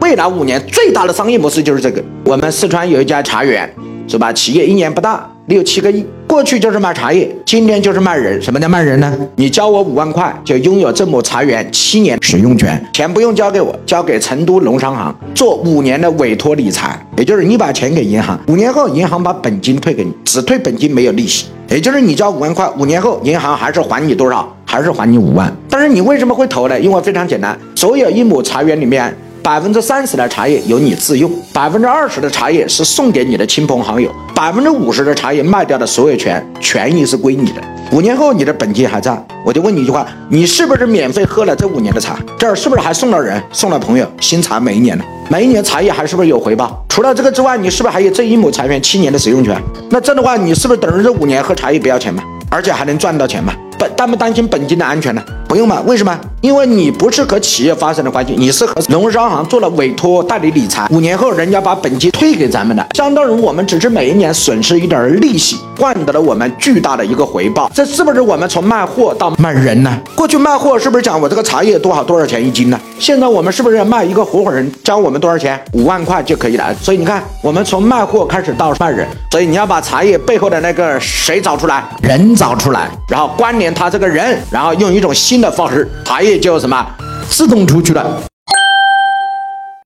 [0.00, 2.02] 未来五年最大的商业模式就是这个。
[2.24, 3.68] 我们四川有一家茶园，
[4.06, 4.32] 是吧？
[4.32, 6.04] 企业一年不大，六七个亿。
[6.26, 8.40] 过去就是卖茶叶，今天就是卖人。
[8.42, 9.16] 什么叫卖人呢？
[9.36, 17.00] 你交我五万块，就拥有这亩茶园七年使用权，钱不用交给我，交给成都农商行做五年的委托理财。
[17.16, 21.46] 也就是你把钱给银行，五年后银行把本金退给你，只退本金没有利息。
[21.68, 24.54] 也就是你交五万块，五年后银行还是还你多少？
[24.66, 25.50] 还是还你五万。
[25.70, 26.78] 但是你为什么会投呢？
[26.78, 29.16] 因为非常简单，所有一亩茶园里面。
[29.46, 37.62] 百分之三十的茶叶由你自用，百分之二十的茶叶是送给你的亲朋好友，百分之五十的茶叶卖掉的所有权权益是归你的。
[37.92, 42.18] 五年后你的本金还在，我就问你一句话：你是不是免费喝了这五年的茶？
[42.36, 44.04] 这儿是不是还送了人、送了朋友？
[44.20, 45.04] 新茶每一年呢？
[45.28, 46.84] 每一年茶叶还是不是有回报？
[46.88, 49.56] 除了这个之外，你是不是还有这一亩茶园七年的使用权？
[49.90, 52.20] 那这样的话，你是不是等于这五年喝茶叶不要钱嘛？
[52.50, 53.54] 而且还能赚到钱嘛？
[53.78, 55.22] 本担不担心本金的安全呢？
[55.46, 55.80] 不用嘛？
[55.86, 56.18] 为什么？
[56.42, 67.70] 因为你不是和企业发生的关系，你是和农商行做了委托代理理财，五年后人家把本金退给咱们的，相当于我们只是每一年损失一点利息，换得了我们巨大的一个回报。
[67.74, 69.98] 这是不是我们从卖货到卖人呢？
[70.14, 72.78] 过去卖货是不是讲我这个茶叶多少多少钱一斤呢？
[72.98, 75.58] 现在我们是不是卖一个合伙人交我们多少钱？
[75.72, 76.74] 五万块就可以了。
[76.74, 86.84] 所以你看，我们从卖货开始到卖人，所以你要把茶叶背后的那个谁找出来，人找出来，然后关联他这个人，然后用一种新的方式，茶叶就什么
[87.28, 88.20] 自动出去了。